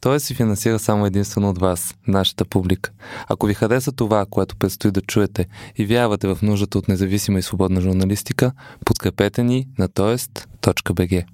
[0.00, 2.90] Той се финансира само единствено от вас, нашата публика.
[3.28, 7.42] Ако ви хареса това, което предстои да чуете и вярвате в нуждата от независима и
[7.42, 8.52] свободна журналистика,
[8.84, 11.24] подкрепете ни на тоест.бг.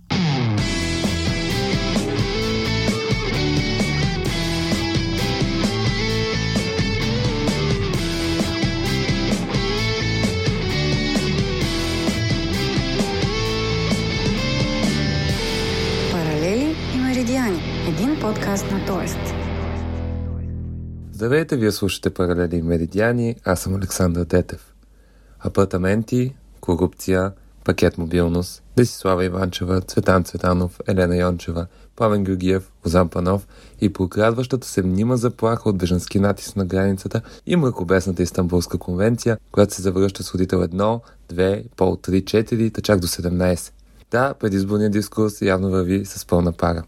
[18.77, 19.19] на Тоест.
[21.13, 24.75] Здравейте, вие слушате Паралели и Меридиани, аз съм Александър Детев.
[25.41, 27.33] Апартаменти, корупция,
[27.65, 33.47] пакет мобилност, Десислава Иванчева, Цветан Цветанов, Елена Йончева, Павен Георгиев, Озан Панов
[33.81, 39.75] и прокрадващата се мнима заплаха от бежански натиск на границата и мракобесната Истанбулска конвенция, която
[39.75, 41.01] се завръща с родител 1,
[41.33, 43.73] 2, пол 3, 4, чак до 17.
[44.11, 46.83] Да, предизборният дискурс явно върви с пълна пара.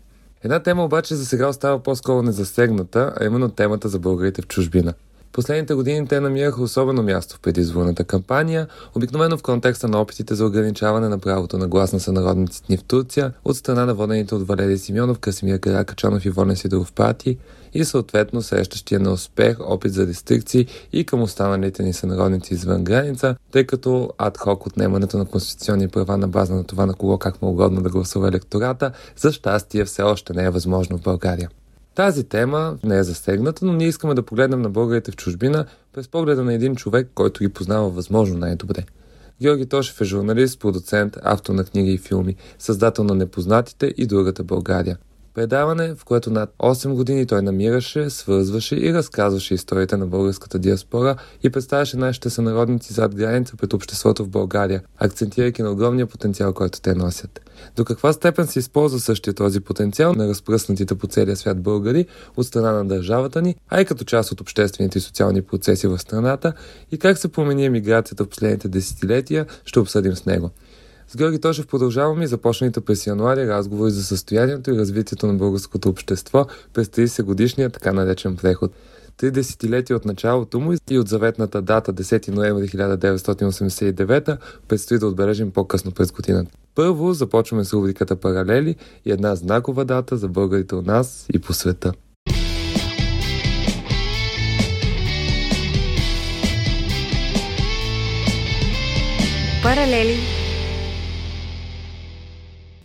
[0.45, 4.95] Една тема обаче за сега остава по-скоро незасегната, а именно темата за българите в чужбина.
[5.38, 10.46] Последните години те намираха особено място в предизборната кампания, обикновено в контекста на опитите за
[10.46, 14.46] ограничаване на правото на глас на сънародниците ни в Турция от страна на водените от
[14.46, 17.38] Валерий Симеонов, Красимир Каракачанов и Волен Сидоров партии
[17.74, 23.37] и съответно срещащия на успех опит за рестрикции и към останалите ни сънародници извън граница,
[23.52, 27.49] тъй като адхок отнемането на конституционни права на база на това на кого как му
[27.49, 31.49] угодно да гласува електората, за щастие все още не е възможно в България.
[31.99, 36.09] Тази тема не е засегната, но ние искаме да погледнем на българите в чужбина през
[36.09, 38.85] погледа на един човек, който ги познава възможно най-добре.
[39.43, 44.45] Георги Тошев е журналист, продуцент, автор на книги и филми, създател на Непознатите и другата
[44.45, 44.99] България.
[45.38, 51.16] Предаване, в което над 8 години той намираше, свързваше и разказваше историите на българската диаспора
[51.42, 56.80] и представяше нашите сънародници зад граница пред обществото в България, акцентирайки на огромния потенциал, който
[56.80, 57.40] те носят.
[57.76, 62.46] До каква степен се използва същия този потенциал на разпръснатите по целия свят българи от
[62.46, 66.53] страна на държавата ни, а и като част от обществените и социални процеси в страната
[66.92, 70.50] и как се промени емиграцията в последните десетилетия, ще обсъдим с него.
[71.11, 75.89] С Георги Тошев продължаваме и започналите през януари разговори за състоянието и развитието на българското
[75.89, 78.73] общество през 30 годишния така наречен преход.
[79.17, 84.37] Три десетилетия от началото му и от заветната дата 10 ноември 1989
[84.69, 86.51] предстои да отбележим по-късно през годината.
[86.75, 91.53] Първо започваме с рубриката Паралели и една знакова дата за българите у нас и по
[91.53, 91.93] света.
[99.63, 100.38] Паралели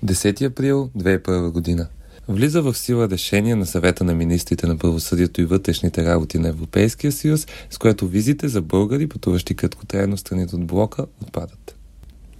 [0.04, 1.88] 10 април 2001 година.
[2.28, 7.12] Влиза в сила решение на съвета на министрите на правосъдието и вътрешните работи на Европейския
[7.12, 11.76] съюз, с което визите за българи, пътуващи краткотрайно страните от блока, отпадат.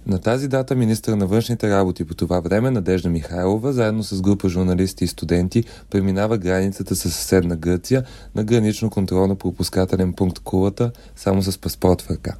[0.06, 4.48] На тази дата министър на външните работи по това време Надежда Михайлова, заедно с група
[4.48, 8.04] журналисти и студенти, преминава границата със съседна Гърция
[8.34, 12.36] на гранично-контролно-пропускателен пункт Кулата само с паспорт в ръка.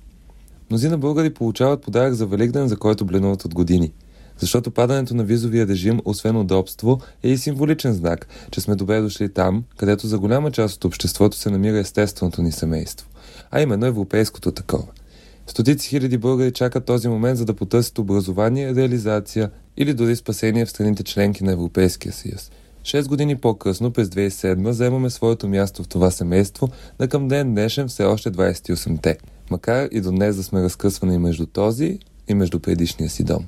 [0.70, 3.92] Мнозина българи получават подарък за Великден, за който бленуват от години–
[4.38, 9.32] защото падането на визовия режим, освен удобство, е и символичен знак, че сме добре дошли
[9.32, 13.08] там, където за голяма част от обществото се намира естественото ни семейство,
[13.50, 14.86] а именно европейското такова.
[15.46, 20.70] Стотици хиляди българи чакат този момент, за да потърсят образование, реализация или дори спасение в
[20.70, 22.50] страните членки на Европейския съюз.
[22.84, 26.68] Шест години по-късно, през 2007, заемаме своето място в това семейство,
[27.00, 29.16] на към ден днешен все още 28-те,
[29.50, 33.44] макар и до днес да сме разкъсвани между този и между предишния си дом.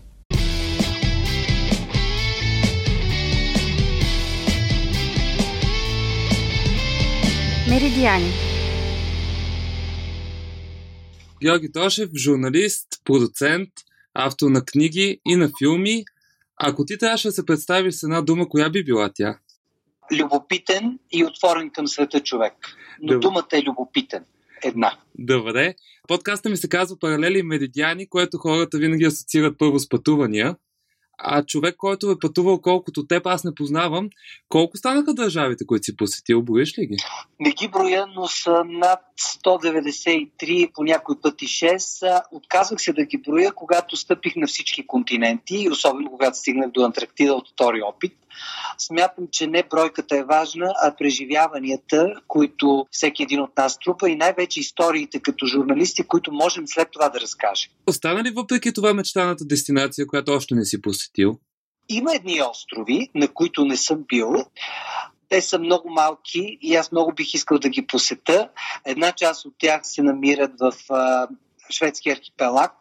[7.71, 8.31] Меридиани
[11.43, 13.69] Георги Тошев, журналист, продуцент,
[14.15, 16.05] автор на книги и на филми.
[16.57, 19.39] Ако ти трябваше да се представиш с една дума, коя би била тя?
[20.13, 22.53] Любопитен и отворен към света човек.
[23.03, 23.21] Но Добре.
[23.21, 24.25] думата е любопитен.
[24.65, 24.99] Една.
[25.19, 25.75] Добре.
[26.09, 30.57] Подкаста ми се казва Паралели Меридиани, което хората винаги асоциират първо с пътувания
[31.19, 34.11] а човек, който е пътувал колкото теб, аз не познавам.
[34.49, 36.43] Колко станаха държавите, които си посетил?
[36.43, 36.97] Броиш ли ги?
[37.41, 39.01] Не ги броя, но са над
[39.45, 42.23] 193, по някой пъти 6.
[42.33, 46.85] Отказвах се да ги броя, когато стъпих на всички континенти и особено когато стигнах до
[46.85, 48.13] Антарктида от втори опит.
[48.79, 54.17] Смятам, че не бройката е важна, а преживяванията, които всеки един от нас трупа и
[54.17, 57.73] най-вече историите като журналисти, които можем след това да разкажем.
[57.87, 61.39] Остана ли въпреки това мечтаната дестинация, която още не си посетил?
[61.89, 64.35] Има едни острови, на които не съм бил.
[65.29, 68.49] Те са много малки и аз много бих искал да ги посета.
[68.85, 71.29] Една част от тях се намират в а,
[71.71, 72.73] шведски архипелаг.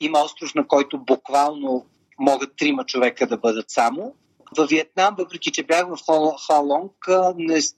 [0.00, 1.86] Има остров, на който буквално
[2.18, 4.14] могат трима човека да бъдат само
[4.56, 5.96] Във Виетнам, въпреки че бях в
[6.46, 6.92] Холонг,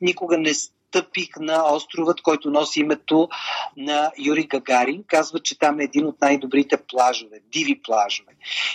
[0.00, 0.54] никога не
[0.90, 3.28] стъпих на островът, който носи името
[3.76, 5.04] на Юри Гагарин.
[5.06, 8.32] Казва, че там е един от най-добрите плажове, диви плажове.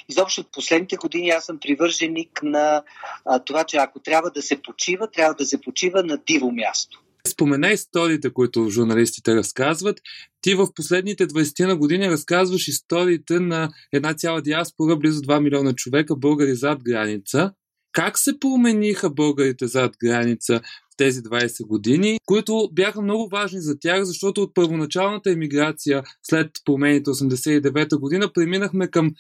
[0.10, 2.84] Изобщо от последните години аз съм привърженик на
[3.26, 7.02] а, това, че ако трябва да се почива, трябва да се почива на диво място.
[7.28, 10.00] Спомена историите, които журналистите разказват.
[10.42, 15.74] Ти в последните 20 на години разказваш историите на една цяла диаспора, близо 2 милиона
[15.74, 17.52] човека, българи зад граница.
[17.96, 20.62] Как се промениха българите зад граница
[20.98, 27.10] тези 20 години, които бяха много важни за тях, защото от първоначалната емиграция след промените
[27.10, 29.12] 89 година преминахме към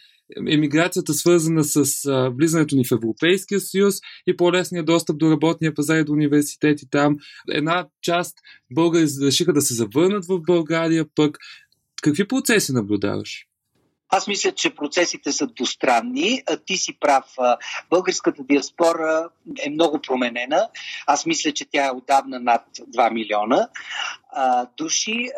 [0.47, 1.85] емиграцията свързана с
[2.37, 3.95] влизането ни в Европейския съюз
[4.27, 7.17] и по-лесния достъп до работния пазар и до университети там.
[7.51, 8.37] Една част
[8.73, 11.37] българи решиха да се завърнат в България, пък
[12.01, 13.45] какви процеси наблюдаваш?
[14.09, 16.43] Аз мисля, че процесите са двустранни.
[16.65, 17.25] Ти си прав.
[17.89, 19.29] Българската диаспора
[19.65, 20.69] е много променена.
[21.07, 23.69] Аз мисля, че тя е отдавна над 2 милиона
[24.77, 25.29] души,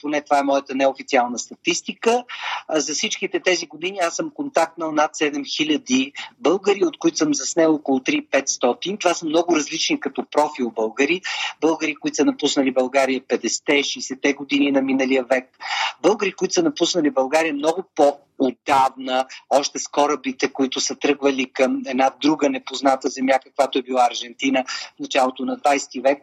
[0.00, 2.24] поне това е моята неофициална статистика.
[2.70, 7.98] За всичките тези години аз съм контактнал над 7000 българи, от които съм заснел около
[7.98, 9.00] 3-500.
[9.00, 11.20] Това са много различни като профил българи.
[11.60, 15.58] Българи, които са напуснали България 50-те, 60-те години на миналия век.
[16.02, 21.82] Българи, които са напуснали България много по отдавна, още с корабите, които са тръгвали към
[21.86, 26.22] една друга непозната земя, каквато е била Аржентина в началото на 20 век.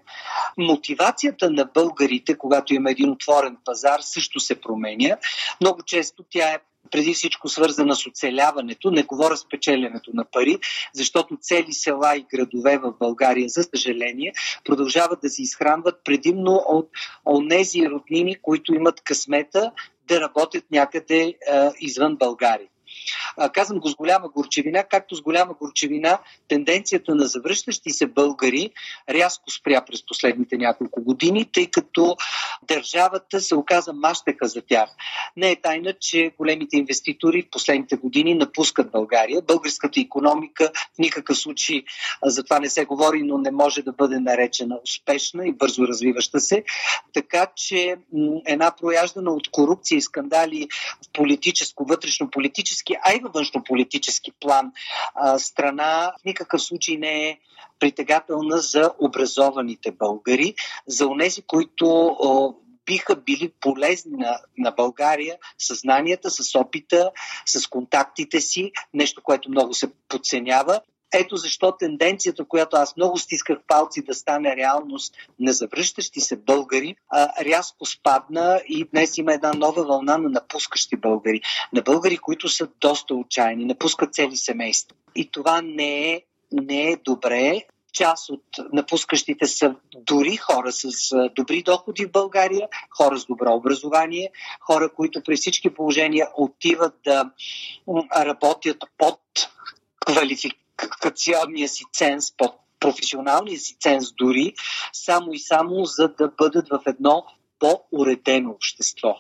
[0.58, 5.18] Мотивацията на българите, когато има един отворен пазар, също се променя.
[5.62, 6.60] Много често тя е
[6.92, 10.58] преди всичко свързана с оцеляването, не говоря с печеленето на пари,
[10.94, 14.34] защото цели села и градове в България, за съжаление,
[14.66, 16.90] продължават да се изхранват предимно от
[17.26, 19.72] онези роднини, които имат късмета
[20.08, 22.68] да работят някъде а, извън България.
[23.54, 28.70] Казвам го с голяма горчевина, както с голяма горчевина тенденцията на завръщащи се българи
[29.10, 32.16] рязко спря през последните няколко години, тъй като
[32.68, 34.90] държавата се оказа мащеха за тях.
[35.38, 39.42] Не е тайна, че големите инвеститори в последните години напускат България.
[39.42, 41.84] Българската економика в никакъв случай
[42.24, 46.40] за това не се говори, но не може да бъде наречена успешна и бързо развиваща
[46.40, 46.64] се.
[47.14, 47.96] Така че
[48.46, 50.68] една прояждана от корупция и скандали
[51.06, 54.72] в политическо, вътрешно-политически политически, а във външно-политически план
[55.38, 57.38] страна в никакъв случай не е
[57.80, 60.56] притегателна за образованите българи,
[60.88, 62.16] за онези, които
[62.86, 67.12] биха били полезни на, на България с знанията, с опита,
[67.46, 70.82] с контактите си, нещо, което много се подценява
[71.14, 76.96] ето защо тенденцията, която аз много стисках палци да стане реалност на завръщащи се българи,
[77.10, 81.42] а, рязко спадна и днес има една нова вълна на напускащи българи.
[81.74, 84.96] На българи, които са доста отчаяни, напускат цели семейства.
[85.16, 86.22] И това не е,
[86.52, 87.62] не е добре
[87.94, 88.44] част от
[88.74, 90.90] напускащите са дори хора с
[91.36, 92.68] добри доходи в България,
[92.98, 94.30] хора с добро образование,
[94.62, 97.32] хора, които при всички положения отиват да
[98.16, 99.20] работят под
[100.06, 104.54] квалификация квалификационния си ценз, под професионалния си ценз дори,
[104.94, 107.26] само и само за да бъдат в едно
[107.60, 109.16] по-уредено общество.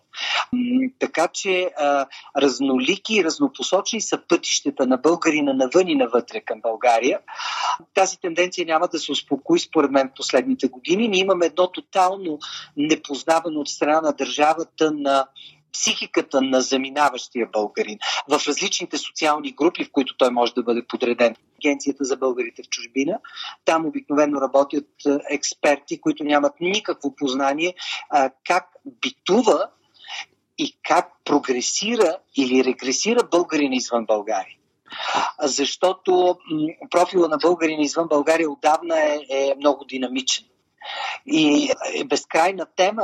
[0.99, 2.05] Така че а,
[2.37, 7.19] разнолики и разнопосочни са пътищата на българина навън и навътре към България.
[7.93, 11.07] Тази тенденция няма да се успокои според мен в последните години.
[11.07, 12.39] Ние имаме едно тотално
[12.77, 15.27] непознаване от страна на държавата на
[15.73, 17.97] психиката на заминаващия българин
[18.29, 21.35] в различните социални групи, в които той може да бъде подреден.
[21.59, 23.19] Агенцията за българите в чужбина.
[23.65, 24.87] Там обикновено работят
[25.29, 27.73] експерти, които нямат никакво познание
[28.45, 29.69] как битува
[30.57, 34.57] и как прогресира или регресира българин извън България.
[35.41, 36.37] Защото
[36.89, 40.45] профила на българин извън България отдавна е, е много динамичен.
[41.25, 43.03] И е безкрайна тема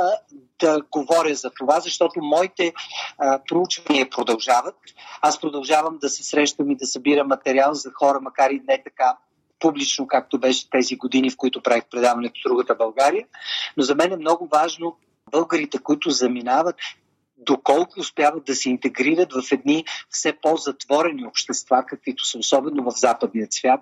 [0.58, 2.72] да говоря за това, защото моите
[3.18, 4.74] а, проучвания продължават.
[5.20, 9.16] Аз продължавам да се срещам и да събирам материал за хора, макар и не така
[9.60, 13.26] публично, както беше тези години, в които правих предаването в другата България.
[13.76, 14.96] Но за мен е много важно
[15.30, 16.76] българите, които заминават,
[17.40, 23.46] доколко успяват да се интегрират в едни все по-затворени общества, каквито са особено в западния
[23.50, 23.80] свят,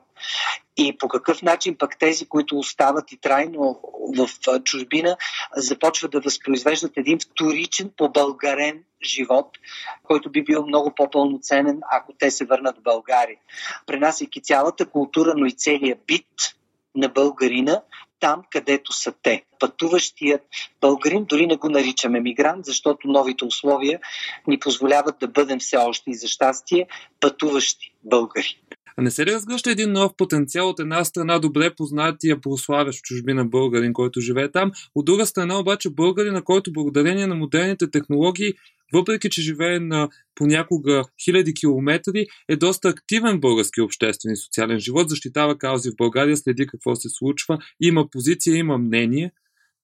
[0.77, 3.81] и по какъв начин пък тези, които остават и трайно
[4.17, 4.29] в
[4.65, 5.17] чужбина,
[5.57, 9.59] започват да възпроизвеждат един вторичен, побългарен живот,
[10.03, 13.39] който би бил много по-пълноценен, ако те се върнат в България.
[13.87, 16.55] Пренасяйки цялата култура, но и целият бит
[16.95, 17.83] на българина
[18.21, 19.45] там, където са те.
[19.61, 20.41] Пътуващият
[20.81, 24.01] българин, дори не го наричаме мигрант, защото новите условия
[24.47, 26.87] ни позволяват да бъдем все още и за щастие
[27.21, 28.61] пътуващи българи.
[28.97, 33.45] А не се ли разгръща един нов потенциал от една страна добре познатия прославящ чужбина
[33.45, 38.53] българин, който живее там, от друга страна обаче българин, на който благодарение на модерните технологии
[38.93, 45.09] въпреки че живее на понякога хиляди километри, е доста активен български обществен и социален живот,
[45.09, 49.33] защитава каузи в България, следи какво се случва, има позиция, има мнение.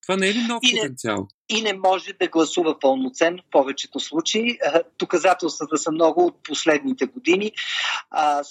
[0.03, 1.29] Това не е ли нов и потенциал?
[1.49, 4.59] И не може да гласува пълноценно в повечето случаи.
[4.99, 7.53] Доказателствата са много от последните години.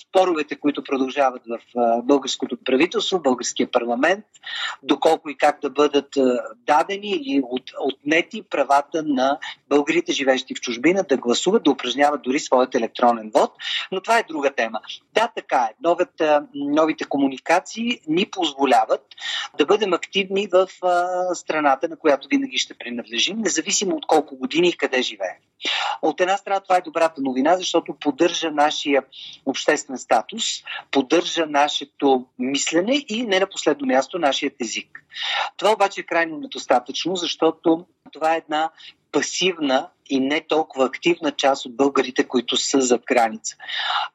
[0.02, 1.60] Споровете, които продължават в
[2.04, 4.26] българското правителство, българския парламент,
[4.84, 6.18] доколко и как да бъдат
[6.68, 7.42] дадени или
[7.80, 13.52] отнети правата на българите, живещи в чужбина, да гласуват, да упражняват дори своят електронен вод.
[13.92, 14.80] Но това е друга тема.
[15.14, 15.74] Да, така е.
[15.84, 19.06] Новите, новите комуникации ни позволяват
[19.58, 20.68] да бъдем активни в
[21.34, 25.36] страната, на която винаги ще принадлежим, независимо от колко години и къде живеем.
[26.02, 29.04] От една страна това е добрата новина, защото поддържа нашия
[29.46, 30.44] обществен статус,
[30.92, 35.06] поддържа нашето мислене и не на последно място нашият език.
[35.58, 38.70] Това обаче е крайно недостатъчно, защото това е една
[39.12, 43.56] пасивна и не толкова активна част от българите, които са зад граница.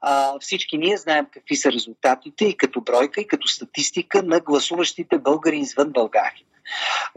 [0.00, 5.18] А, всички ние знаем какви са резултатите и като бройка, и като статистика на гласуващите
[5.18, 6.44] българи извън България.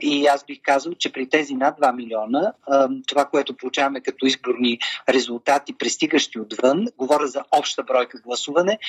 [0.02, 2.54] И аз бих казал, че при тези над 2 милиона,
[3.08, 4.80] това, което получаваме като изборни
[5.10, 8.80] резултати, пристигащи отвън, говоря за обща бройка гласуване,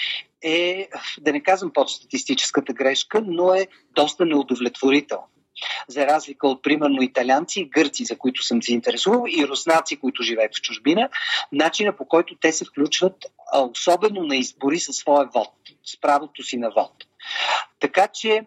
[0.43, 0.89] е,
[1.21, 5.29] да не казвам под статистическата грешка, но е доста неудовлетворително
[5.89, 10.23] за разлика от, примерно, италианци и гърци, за които съм се интересувал, и руснаци, които
[10.23, 11.09] живеят в чужбина,
[11.53, 13.17] начина по който те се включват,
[13.55, 15.53] особено на избори със своя вод,
[15.85, 16.93] с правото си на вод.
[17.81, 18.45] Така че,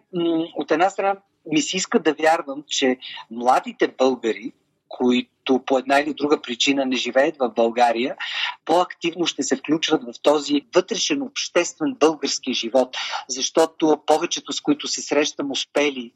[0.56, 1.16] от една страна,
[1.52, 2.98] ми се иска да вярвам, че
[3.30, 4.52] младите българи,
[4.88, 8.16] които по една или друга причина не живеят в България,
[8.64, 12.96] по-активно ще се включват в този вътрешен обществен български живот,
[13.28, 16.12] защото повечето с които се срещам успели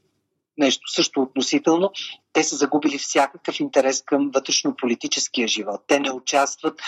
[0.61, 1.91] нещо също относително,
[2.33, 5.81] те са загубили всякакъв интерес към вътрешно-политическия живот.
[5.87, 6.81] Те не участват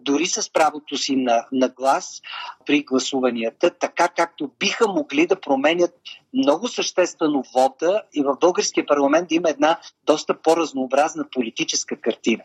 [0.00, 2.22] дори с правото си на, на глас
[2.66, 5.94] при гласуванията, така както биха могли да променят
[6.34, 12.42] много съществено вода и в българския парламент да има една доста по-разнообразна политическа картина.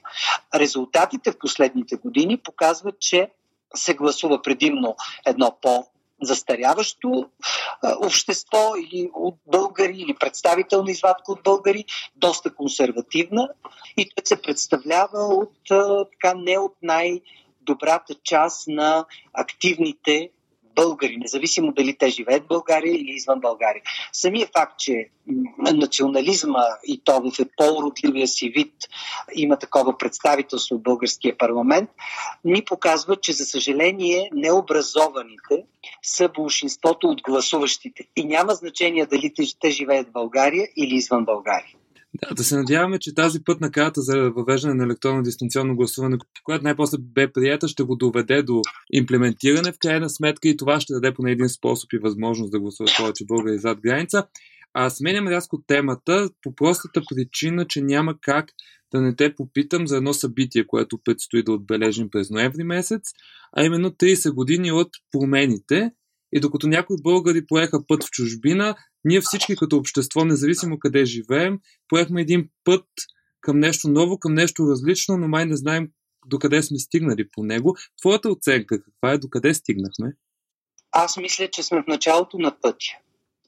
[0.56, 3.30] Резултатите в последните години показват, че
[3.76, 4.96] се гласува предимно
[5.26, 5.86] едно по
[6.22, 7.30] застаряващо
[7.84, 11.86] общество или от българи, или представителна извадка от българи,
[12.16, 13.50] доста консервативна.
[13.98, 15.54] И той се представлява от
[16.12, 20.30] така не от най-добрата част на активните
[20.76, 23.82] българи, независимо дали те живеят в България или извън България.
[24.14, 25.10] Самия факт, че
[25.58, 28.74] национализма и то в е по-уродливия си вид
[29.36, 31.90] има такова представителство в българския парламент,
[32.46, 35.64] ни показва, че за съжаление необразованите
[36.04, 38.04] са большинството от гласуващите.
[38.16, 41.76] И няма значение дали те живеят в България или извън България.
[42.14, 46.64] Да, да се надяваме, че тази пътна карта за въвеждане на електронно дистанционно гласуване, която
[46.64, 48.62] най-после бе прията, ще го доведе до
[48.94, 52.92] имплементиране в крайна сметка и това ще даде поне един способ и възможност да гласуват
[52.98, 54.28] повече българи зад граница.
[54.74, 58.46] А сменям рязко темата по простата причина, че няма как
[58.92, 63.02] да не те попитам за едно събитие, което предстои да отбележим през ноември месец,
[63.58, 65.92] а именно 30 години от промените.
[66.34, 71.60] И докато някои българи поеха път в чужбина, ние всички като общество, независимо къде живеем,
[71.88, 72.86] поехме един път
[73.42, 75.90] към нещо ново, към нещо различно, но май не знаем
[76.26, 77.76] докъде сме стигнали по него.
[78.02, 80.14] Твоята оценка каква е, докъде стигнахме?
[80.92, 82.98] Аз мисля, че сме в началото на пътя.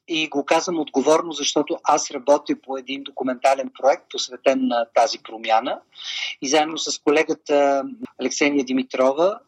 [0.08, 5.80] И го казвам отговорно, защото аз работя по един документален проект, посветен на тази промяна.
[6.42, 7.84] И заедно с колегата
[8.20, 9.40] Алексения Димитрова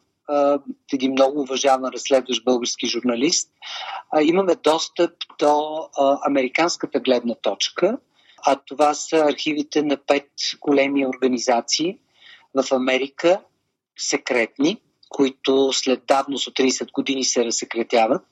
[0.93, 3.49] един много уважаван разследващ български журналист,
[4.21, 5.87] имаме достъп до
[6.25, 7.97] американската гледна точка,
[8.45, 10.29] а това са архивите на пет
[10.61, 11.97] големи организации
[12.53, 13.41] в Америка,
[13.97, 14.77] секретни,
[15.09, 18.25] които след давност от 30 години се разсекретяват.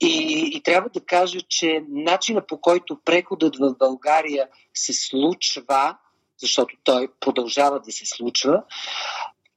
[0.00, 5.96] И, и трябва да кажа, че начина по който преходът в България се случва,
[6.40, 8.62] защото той продължава да се случва,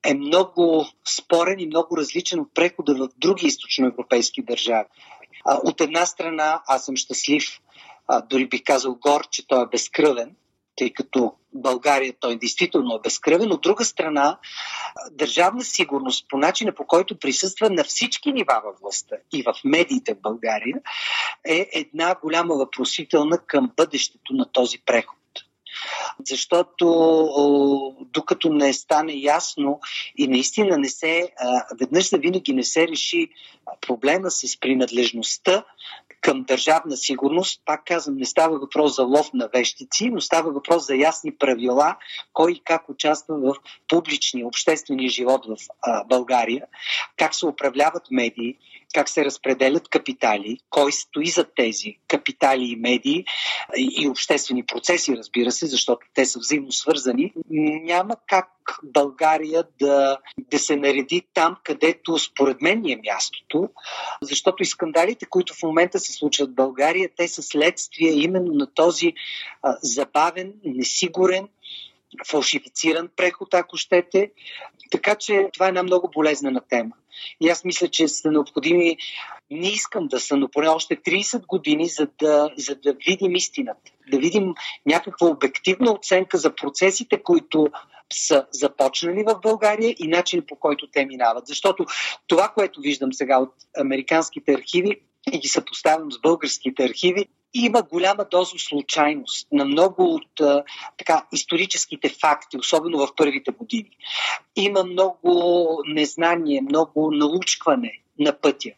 [0.06, 4.90] е много спорен и много различен от прехода в други източноевропейски държави.
[5.46, 7.60] От една страна аз съм щастлив,
[8.30, 10.36] дори бих казал гор, че той е безкръвен,
[10.76, 13.52] тъй като България той действително е безкръвен.
[13.52, 14.38] От друга страна,
[15.12, 20.14] държавна сигурност по начина по който присъства на всички нива във властта и в медиите
[20.14, 20.82] в България
[21.46, 25.18] е една голяма въпросителна към бъдещето на този преход.
[26.24, 26.86] Защото
[28.14, 29.80] докато не стане ясно
[30.18, 31.30] и наистина не се,
[31.80, 33.30] веднъж за винаги не се реши
[33.82, 35.64] проблема с принадлежността
[36.22, 37.62] към държавна сигурност.
[37.66, 41.96] Пак казвам, не става въпрос за лов на вещици, но става въпрос за ясни правила,
[42.34, 43.56] кой и как участва в
[43.88, 45.56] публичния, обществения живот в
[46.08, 46.66] България,
[47.18, 48.58] как се управляват медии,
[48.94, 53.26] как се разпределят капитали, кой стои за тези капитали и медии
[53.78, 57.34] и обществени процеси, разбира се, защото те са взаимно свързани.
[57.84, 58.48] Няма как
[58.84, 63.70] България да, да се нареди там, където според мен е мястото,
[64.22, 68.74] защото и скандалите, които в момента се случват в България, те са следствие именно на
[68.74, 69.14] този
[69.64, 71.48] а, забавен, несигурен,
[72.28, 74.32] фалшифициран преход, ако щете.
[74.92, 76.92] Така че това е една много болезнена тема.
[77.42, 78.98] И аз мисля, че са необходими,
[79.52, 83.92] не искам да са, но поне още 30 години, за да, за да видим истината.
[84.12, 84.54] Да видим
[84.86, 87.68] някаква обективна оценка за процесите, които
[88.14, 91.48] са започнали в България и начин по който те минават.
[91.48, 91.86] Защото
[92.28, 98.26] това, което виждам сега от американските архиви и ги съпоставям с българските архиви, има голяма
[98.32, 100.64] доза случайност на много от
[100.98, 103.98] така, историческите факти, особено в първите години.
[104.56, 108.70] Има много незнание, много научкване на пътя.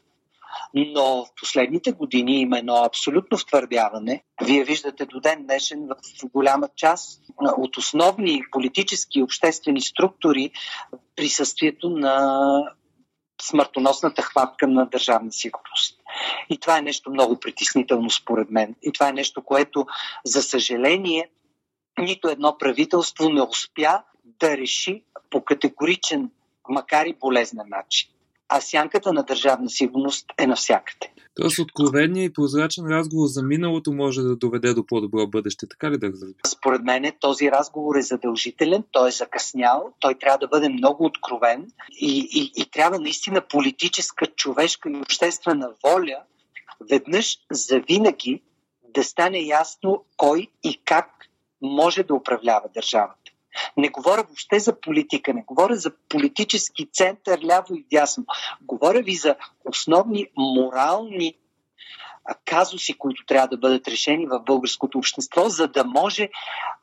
[0.74, 4.24] Но в последните години има едно абсолютно втвърдяване.
[4.44, 7.22] Вие виждате до ден днешен в голяма част
[7.58, 10.52] от основни политически и обществени структури
[11.16, 12.42] присъствието на
[13.42, 16.00] смъртоносната хватка на държавна сигурност.
[16.50, 18.76] И това е нещо много притеснително според мен.
[18.82, 19.86] И това е нещо, което,
[20.26, 21.30] за съжаление,
[22.00, 24.02] нито едно правителство не успя
[24.40, 26.30] да реши по категоричен,
[26.70, 28.10] макар и болезнен начин.
[28.50, 31.12] А сянката на държавна сигурност е навсякъде.
[31.42, 35.98] Тоест откровения и прозрачен разговор за миналото може да доведе до по-добро бъдеще, така ли
[35.98, 36.34] да разбира?
[36.48, 41.68] Според мен този разговор е задължителен, той е закъснял, той трябва да бъде много откровен
[41.92, 46.18] и, и, и трябва наистина политическа, човешка и обществена воля
[46.90, 48.42] веднъж за винаги
[48.84, 51.10] да стане ясно кой и как
[51.62, 53.32] може да управлява държавата.
[53.78, 58.26] Не говоря въобще за политика, не говоря за политически център, ляво и дясно.
[58.62, 59.36] Говоря ви за
[59.66, 61.36] основни морални
[62.46, 66.30] казуси, които трябва да бъдат решени в българското общество, за да може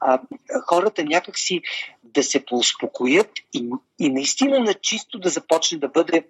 [0.01, 0.21] а,
[0.67, 1.63] хората някакси
[2.05, 6.27] да се поуспокоят и, и наистина на чисто да започне да бъде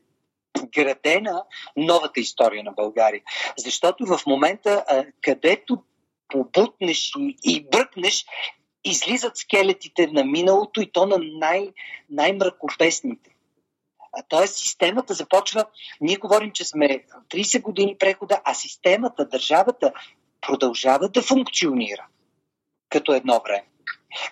[0.74, 1.44] градена
[1.76, 3.22] новата история на България.
[3.58, 4.84] Защото в момента,
[5.20, 5.82] където
[6.28, 8.24] побутнеш и, и бръкнеш,
[8.84, 11.72] излизат скелетите на миналото и то на най-
[12.10, 13.30] най-мракопесните.
[14.28, 15.64] Тоест системата започва,
[16.00, 19.92] ние говорим, че сме 30 години прехода, а системата, държавата
[20.40, 22.06] продължава да функционира
[22.88, 23.66] като едно време.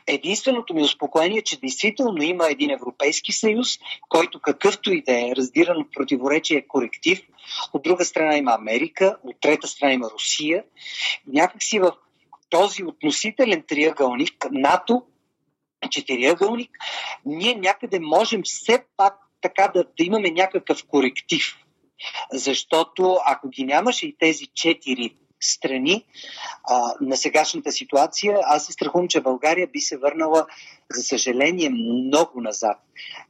[0.06, 3.68] Единственото ми успокоение е, че действително има един Европейски съюз,
[4.08, 7.22] който какъвто и да е раздиран от противоречие е коректив.
[7.72, 10.64] От друга страна има Америка, от трета страна има Русия.
[11.26, 11.92] Някакси в
[12.50, 15.02] този относителен триъгълник, НАТО,
[15.90, 16.70] четириъгълник,
[17.24, 21.56] ние някъде можем все пак така да, да имаме някакъв коректив.
[22.32, 26.04] Защото ако ги нямаше и тези четири страни
[26.64, 30.46] а, на сегашната ситуация, аз се страхувам, че България би се върнала,
[30.90, 32.76] за съжаление, много назад.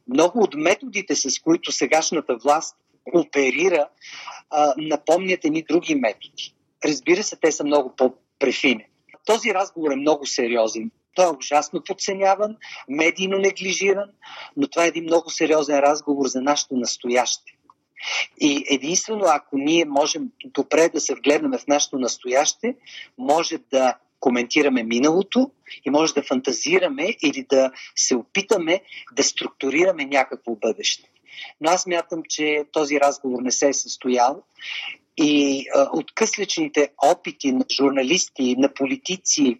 [0.07, 2.75] Много от методите, с които сегашната власт
[3.13, 3.87] оперира,
[4.49, 6.55] а, напомнят ни други методи.
[6.85, 8.85] Разбира се, те са много по-префини.
[9.25, 10.91] Този разговор е много сериозен.
[11.15, 12.57] Той е ужасно подценяван,
[12.89, 14.09] медийно неглижиран,
[14.57, 17.52] но това е един много сериозен разговор за нашето настояще.
[18.41, 22.75] И единствено, ако ние можем добре да се вгледнем в нашето настояще,
[23.17, 25.51] може да коментираме миналото
[25.85, 28.81] и може да фантазираме или да се опитаме
[29.13, 31.09] да структурираме някакво бъдеще.
[31.61, 34.43] Но аз мятам, че този разговор не се е състоял
[35.17, 39.59] и а, откъсличните опити на журналисти, на политици,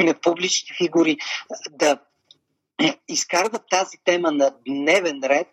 [0.00, 1.16] на публични фигури
[1.70, 1.98] да
[3.08, 5.48] изкарват тази тема на дневен ред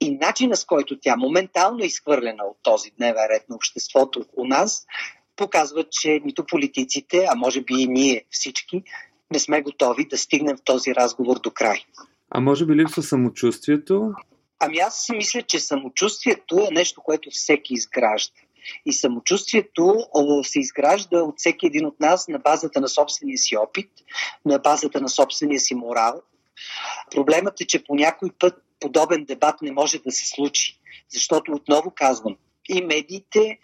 [0.00, 4.44] и начина с който тя моментално е изхвърлена от този дневен ред на обществото у
[4.44, 4.86] нас,
[5.36, 8.82] показва, че нито политиците, а може би и ние всички,
[9.30, 11.84] не сме готови да стигнем в този разговор до край.
[12.30, 14.12] А може би липсва самочувствието?
[14.60, 18.34] Ами аз си мисля, че самочувствието е нещо, което всеки изгражда.
[18.86, 19.96] И самочувствието
[20.42, 23.90] се изгражда от всеки един от нас на базата на собствения си опит,
[24.44, 26.22] на базата на собствения си морал.
[27.10, 30.78] Проблемът е, че по някой път подобен дебат не може да се случи.
[31.08, 32.36] Защото отново казвам,
[32.68, 33.58] и медиите,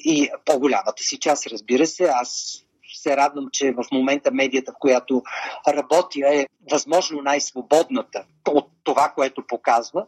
[0.00, 2.62] и по-голямата си част, разбира се, аз
[2.94, 5.22] се радвам, че в момента медията, в която
[5.68, 10.06] работя, е възможно най-свободната от това, което показва.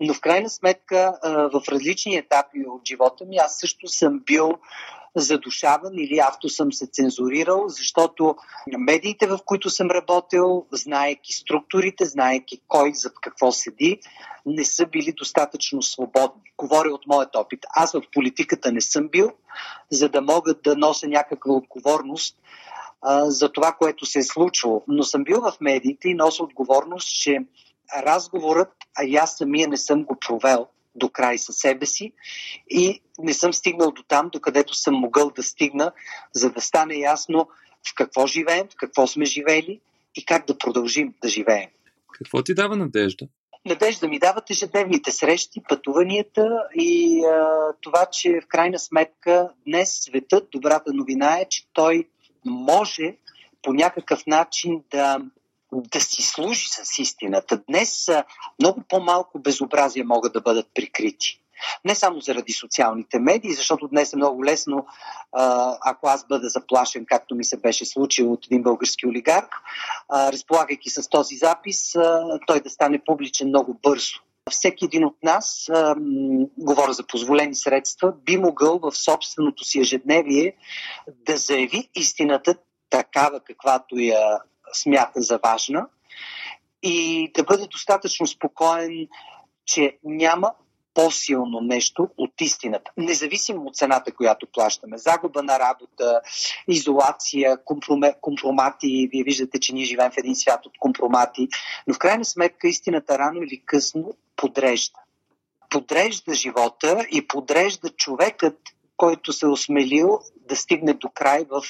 [0.00, 4.52] Но в крайна сметка, в различни етапи от живота ми, аз също съм бил
[5.16, 8.36] задушаван или авто съм се цензурирал, защото
[8.78, 14.00] медиите, в които съм работил, знаеки структурите, знаеки кой за какво седи,
[14.46, 16.42] не са били достатъчно свободни.
[16.58, 17.60] Говоря от моят опит.
[17.76, 19.32] Аз в политиката не съм бил,
[19.90, 22.36] за да мога да нося някаква отговорност
[23.02, 24.84] а, за това, което се е случило.
[24.88, 27.38] Но съм бил в медиите и нося отговорност, че
[28.02, 32.12] разговорът, а и аз самия не съм го провел, до край със себе си
[32.70, 35.92] и не съм стигнал до там, докъдето съм могъл да стигна,
[36.32, 37.48] за да стане ясно
[37.90, 39.80] в какво живеем, в какво сме живели
[40.14, 41.70] и как да продължим да живеем.
[42.12, 43.26] Какво ти дава надежда?
[43.64, 50.48] Надежда ми дават ежедневните срещи, пътуванията и а, това, че в крайна сметка днес светът,
[50.50, 52.08] добрата новина е, че той
[52.44, 53.16] може
[53.62, 55.18] по някакъв начин да
[55.92, 57.62] да си служи с истината.
[57.68, 58.08] Днес
[58.60, 61.40] много по-малко безобразия могат да бъдат прикрити.
[61.84, 64.86] Не само заради социалните медии, защото днес е много лесно,
[65.84, 69.48] ако аз бъда заплашен, както ми се беше случило от един български олигарх,
[70.12, 71.92] разполагайки с този запис,
[72.46, 74.20] той да стане публичен много бързо.
[74.50, 75.70] Всеки един от нас,
[76.58, 80.56] говоря за позволени средства, би могъл в собственото си ежедневие
[81.26, 82.54] да заяви истината
[82.90, 84.38] такава, каквато я
[84.72, 85.86] смята за важна
[86.82, 89.08] и да бъде достатъчно спокоен,
[89.64, 90.52] че няма
[90.96, 94.98] по-силно нещо от истината, независимо от цената, която плащаме.
[94.98, 96.20] Загуба на работа,
[96.68, 99.08] изолация, компроме, компромати.
[99.12, 101.48] Вие виждате, че ние живеем в един свят от компромати.
[101.86, 104.98] Но в крайна сметка истината рано или късно подрежда.
[105.70, 108.58] Подрежда живота и подрежда човекът,
[108.96, 111.62] който се е осмелил да стигне до край в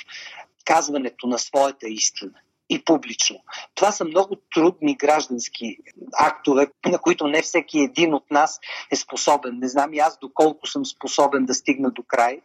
[0.65, 2.33] казването на своята истина
[2.69, 3.37] и публично.
[3.75, 5.77] Това са много трудни граждански
[6.13, 9.59] актове, на които не всеки един от нас е способен.
[9.59, 12.41] Не знам и аз доколко съм способен да стигна до край,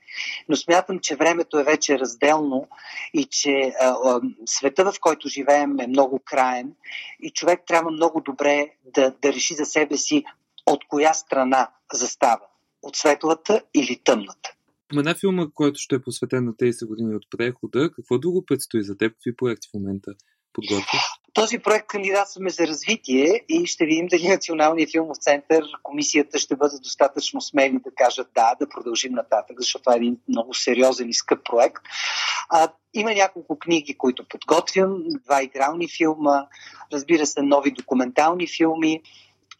[0.49, 2.67] но смятам, че времето е вече разделно
[3.13, 6.75] и че а, а, света, в който живеем, е много краен
[7.21, 10.23] и човек трябва много добре да, да реши за себе си
[10.65, 12.45] от коя страна застава.
[12.81, 14.53] От светлата или тъмната.
[14.91, 17.91] Спомена филма, който ще е посветен на 30 години от прехода.
[17.95, 19.13] Какво друго предстои за теб?
[19.13, 20.11] Какви проекти в момента
[20.53, 21.01] подготвяш?
[21.33, 26.75] Този проект кандидатстваме за развитие и ще видим дали Националния филмов център, комисията ще бъде
[26.83, 31.13] достатъчно смели да кажат да, да продължим нататък, защото това е един много сериозен и
[31.13, 31.83] скъп проект.
[32.49, 36.45] А, има няколко книги, които подготвям, два игрални филма,
[36.93, 39.01] разбира се, нови документални филми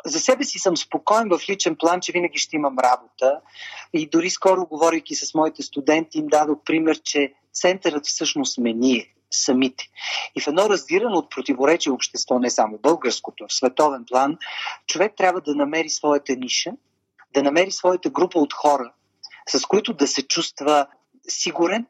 [0.05, 3.39] за себе си съм спокоен в личен план, че винаги ще имам работа.
[3.93, 9.13] И дори скоро, говорейки с моите студенти, им дадох пример, че центърът всъщност сме ние
[9.31, 9.87] самите.
[10.35, 14.37] И в едно раздирано от противоречие общество, не само българското, в световен план,
[14.87, 16.71] човек трябва да намери своята ниша,
[17.33, 18.93] да намери своята група от хора,
[19.49, 20.87] с които да се чувства
[21.27, 21.85] сигурен,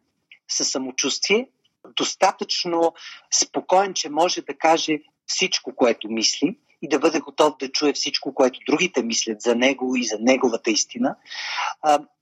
[0.47, 1.47] със самочувствие,
[1.95, 2.93] достатъчно
[3.33, 8.33] спокоен, че може да каже всичко, което мисли и да бъде готов да чуе всичко,
[8.33, 11.15] което другите мислят за него и за неговата истина.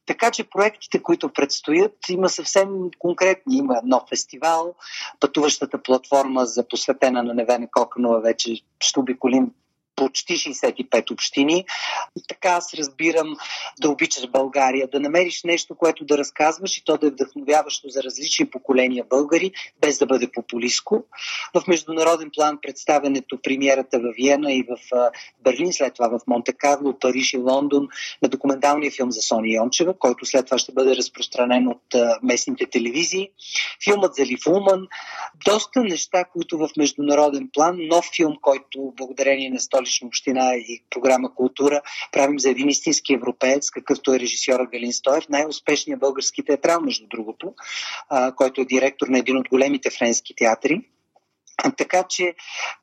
[0.05, 2.69] Така че проектите, които предстоят, има съвсем
[2.99, 3.57] конкретни.
[3.57, 4.75] Има нов фестивал,
[5.19, 9.51] пътуващата платформа за посветена на Невена Коканова вече ще обиколим
[9.99, 11.65] почти 65 общини.
[12.27, 13.37] Така аз разбирам
[13.81, 18.03] да обичаш България, да намериш нещо, което да разказваш и то да е вдъхновяващо за
[18.03, 21.03] различни поколения българи, без да бъде популистко.
[21.53, 24.77] В международен план представенето, премиерата в Виена и в
[25.43, 27.87] Берлин, след това в Монте Карло, Париж и Лондон
[28.21, 31.83] на документалния филм за Сони Йончева, който след това ще бъде разпространен от
[32.23, 33.29] местните телевизии.
[33.83, 34.87] Филмът за Лифулман.
[35.45, 37.77] Доста неща, които в международен план.
[37.79, 43.13] Нов филм, който благодарение на столичната Столична община и програма Култура правим за един истински
[43.13, 47.53] европеец, какъвто е режисьора Галин Стоев, най-успешният български театрал, между другото,
[48.35, 50.81] който е директор на един от големите френски театри.
[51.77, 52.35] Така че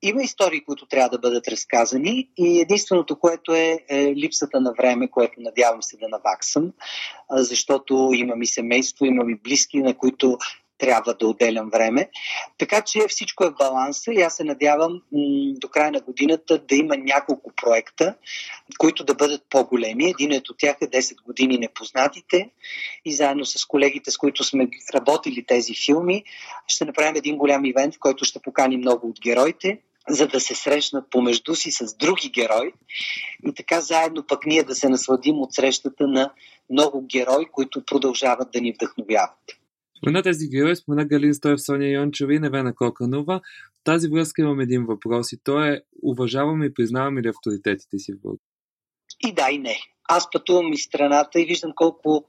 [0.03, 5.11] има истории, които трябва да бъдат разказани и единственото, което е, е липсата на време,
[5.11, 6.73] което надявам се да наваксам,
[7.31, 10.39] защото имам и семейство, имам и близки, на които
[10.79, 12.11] трябва да отделям време.
[12.59, 15.03] Така че всичко е в баланса и аз се надявам
[15.61, 18.15] до края на годината да има няколко проекта,
[18.79, 20.11] които да бъдат по-големи.
[20.11, 22.51] Един от тях е 10 години непознатите
[23.05, 26.25] и заедно с колегите, с които сме работили тези филми,
[26.67, 30.55] ще направим един голям ивент, в който ще поканим много от героите за да се
[30.55, 32.73] срещнат помежду си с други герои
[33.47, 36.33] и така заедно пък ние да се насладим от срещата на
[36.71, 39.39] много герои, които продължават да ни вдъхновяват.
[39.99, 43.41] Спомена тези герои, спомена Галин Стоев, Соня Йончева и Невена Коканова.
[43.81, 48.13] В тази връзка имам един въпрос и то е уважаваме и признаваме ли авторитетите си
[48.13, 48.43] в България?
[49.27, 49.77] И да, и не.
[50.09, 52.25] Аз пътувам из страната и виждам колко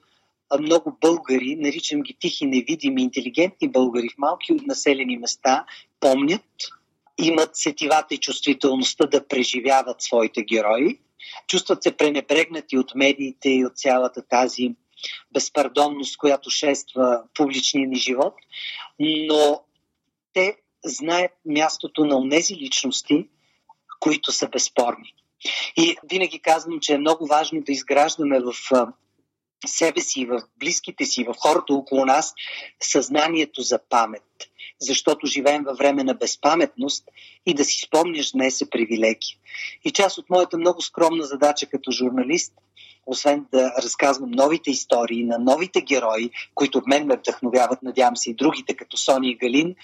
[0.59, 5.65] много българи, наричам ги тихи, невидими, интелигентни българи в малки населени места,
[5.99, 6.45] помнят,
[7.17, 10.99] имат сетивата и чувствителността да преживяват своите герои,
[11.47, 14.75] чувстват се пренебрегнати от медиите и от цялата тази
[15.31, 18.33] безпардонност, която шества публичния ни живот,
[18.99, 19.61] но
[20.33, 23.27] те знаят мястото на тези личности,
[23.99, 25.13] които са безспорни.
[25.77, 28.53] И винаги казвам, че е много важно да изграждаме в
[29.65, 32.33] себе си, в близките си, в хората около нас
[32.83, 34.23] съзнанието за памет.
[34.79, 37.03] Защото живеем във време на безпаметност
[37.45, 39.37] и да си спомняш днес е привилегия.
[39.85, 42.53] И част от моята много скромна задача като журналист,
[43.07, 48.29] освен да разказвам новите истории на новите герои, които от мен ме вдъхновяват, надявам се
[48.29, 49.75] и другите, като Сони и Галин,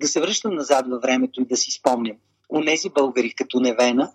[0.00, 2.16] да се връщам назад във времето и да си спомням.
[2.48, 4.12] Унези българи като Невена,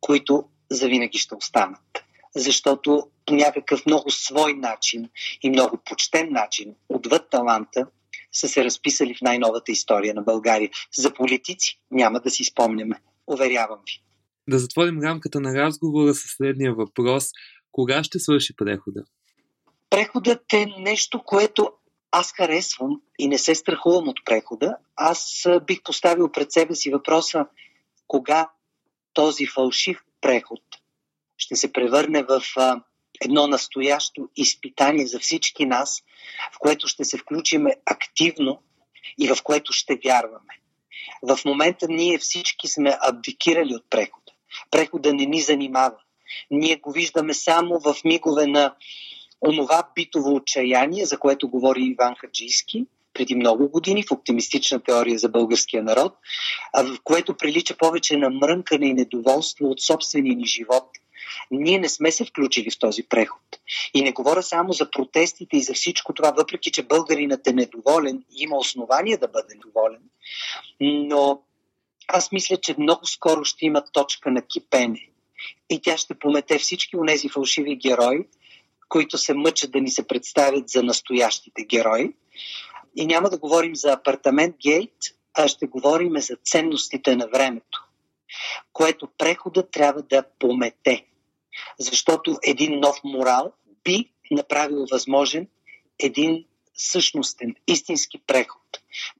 [0.00, 2.04] които завинаги ще останат.
[2.36, 5.08] Защото по някакъв много свой начин
[5.42, 7.86] и много почтен начин, отвъд таланта,
[8.32, 10.70] са се разписали в най-новата история на България.
[10.96, 13.00] За политици няма да си спомняме.
[13.26, 14.02] Уверявам ви.
[14.48, 17.30] Да затворим рамката на разговора с следния въпрос.
[17.76, 19.04] Кога ще свърши прехода?
[19.90, 21.72] Преходът е нещо, което
[22.10, 24.76] аз харесвам и не се страхувам от прехода.
[24.96, 27.46] Аз бих поставил пред себе си въпроса
[28.06, 28.50] кога
[29.12, 30.60] този фалшив преход
[31.36, 32.42] ще се превърне в
[33.20, 36.02] едно настоящо изпитание за всички нас,
[36.52, 38.62] в което ще се включиме активно
[39.18, 40.60] и в което ще вярваме.
[41.22, 44.32] В момента ние всички сме абдикирали от прехода.
[44.70, 45.96] Прехода не ни занимава.
[46.50, 48.74] Ние го виждаме само в мигове на
[49.48, 55.28] онова битово отчаяние, за което говори Иван Хаджийски, преди много години в оптимистична теория за
[55.28, 56.14] българския народ,
[56.74, 60.84] в което прилича повече на мрънкане и недоволство от собствения ни живот.
[61.50, 63.42] Ние не сме се включили в този преход.
[63.94, 68.24] И не говоря само за протестите и за всичко това, въпреки че българинът е недоволен
[68.32, 70.00] и има основание да бъде недоволен,
[70.80, 71.42] но
[72.08, 75.08] аз мисля, че много скоро ще има точка на кипене.
[75.70, 78.26] И тя ще помете всички от тези фалшиви герои,
[78.88, 82.12] които се мъчат да ни се представят за настоящите герои.
[82.96, 84.94] И няма да говорим за апартамент гейт,
[85.34, 87.84] а ще говорим за ценностите на времето,
[88.72, 91.04] което прехода трябва да помете.
[91.78, 93.52] Защото един нов морал
[93.84, 95.48] би направил възможен
[95.98, 96.44] един
[96.76, 98.62] същностен, истински преход.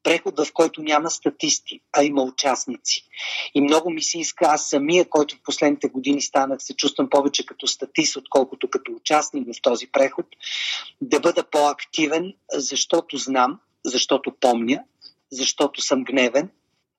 [0.02, 3.08] Преход, в който няма статисти, а има участници.
[3.54, 7.46] И много ми се иска аз самия, който в последните години станах, се чувствам повече
[7.46, 10.26] като статист, отколкото като участник в този преход,
[11.00, 14.84] да бъда по-активен, защото знам, защото помня,
[15.32, 16.50] защото съм гневен,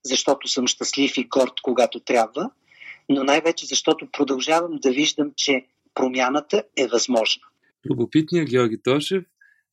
[0.03, 2.49] защото съм щастлив и горд, когато трябва,
[3.09, 7.43] но най-вече защото продължавам да виждам, че промяната е възможна.
[7.89, 9.23] Любопитният Георги Тошев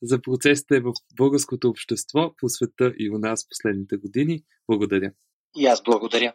[0.02, 4.42] за процесите в българското общество по света и у нас последните години.
[4.68, 5.12] Благодаря.
[5.56, 6.32] И аз благодаря.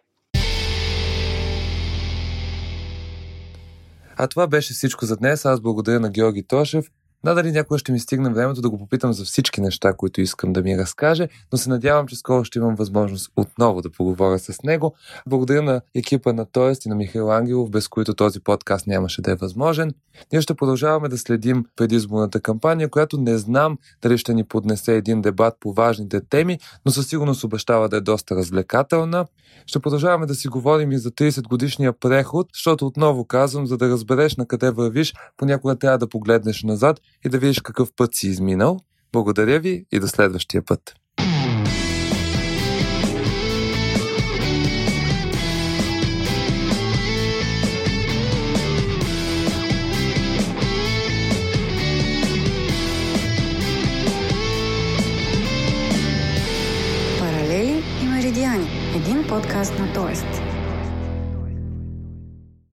[4.17, 5.45] А това беше всичко за днес.
[5.45, 6.85] Аз благодаря на Георги Тошев
[7.23, 10.61] Надали някога ще ми стигне времето да го попитам за всички неща, които искам да
[10.61, 14.95] ми разкаже, но се надявам, че скоро ще имам възможност отново да поговоря с него.
[15.27, 19.31] Благодаря на екипа на Тоест и на Михаил Ангелов, без които този подкаст нямаше да
[19.31, 19.91] е възможен.
[20.31, 25.21] Ние ще продължаваме да следим предизборната кампания, която не знам дали ще ни поднесе един
[25.21, 29.25] дебат по важните теми, но със сигурност обещава да е доста развлекателна.
[29.65, 33.89] Ще продължаваме да си говорим и за 30 годишния преход, защото отново казвам, за да
[33.89, 38.27] разбереш на къде вървиш, понякога трябва да погледнеш назад и да видиш какъв път си
[38.27, 38.79] изминал.
[39.11, 40.98] Благодаря ви и до следващия път.